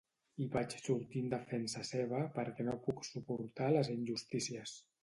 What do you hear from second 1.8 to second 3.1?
seva perquè no puc